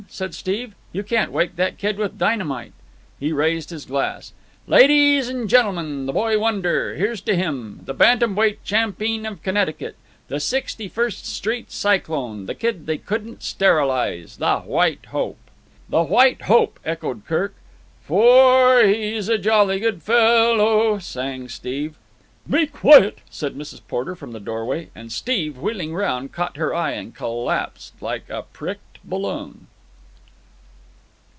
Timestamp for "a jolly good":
19.29-20.01